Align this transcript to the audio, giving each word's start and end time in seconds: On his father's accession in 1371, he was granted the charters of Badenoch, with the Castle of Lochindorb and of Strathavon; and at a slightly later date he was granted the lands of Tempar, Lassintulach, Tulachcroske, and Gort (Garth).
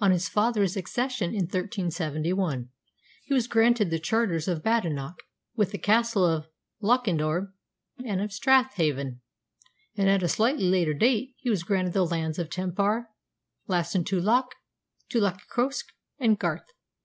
On 0.00 0.10
his 0.10 0.28
father's 0.28 0.76
accession 0.76 1.28
in 1.30 1.42
1371, 1.42 2.70
he 3.22 3.32
was 3.32 3.46
granted 3.46 3.90
the 3.90 4.00
charters 4.00 4.48
of 4.48 4.60
Badenoch, 4.64 5.14
with 5.54 5.70
the 5.70 5.78
Castle 5.78 6.26
of 6.26 6.48
Lochindorb 6.82 7.52
and 8.04 8.20
of 8.20 8.32
Strathavon; 8.32 9.20
and 9.96 10.10
at 10.10 10.24
a 10.24 10.28
slightly 10.28 10.64
later 10.64 10.94
date 10.94 11.36
he 11.38 11.48
was 11.48 11.62
granted 11.62 11.92
the 11.92 12.04
lands 12.04 12.40
of 12.40 12.50
Tempar, 12.50 13.10
Lassintulach, 13.68 14.48
Tulachcroske, 15.08 15.92
and 16.18 16.40
Gort 16.40 16.62
(Garth). 16.62 16.66